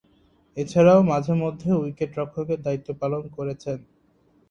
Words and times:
এছাড়াও 0.57 0.99
মাঝে-মধ্যে 1.03 1.69
উইকেট-রক্ষকের 1.75 2.59
দায়িত্ব 2.61 2.89
পালন 3.01 3.23
করেছেন। 3.29 3.77